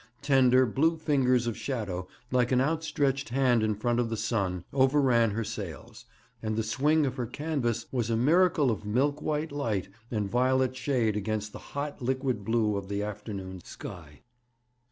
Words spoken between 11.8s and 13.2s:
liquid blue of the